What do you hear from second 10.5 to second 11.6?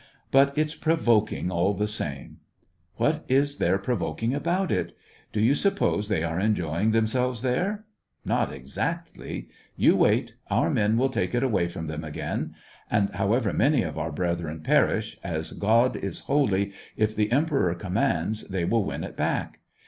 men will take it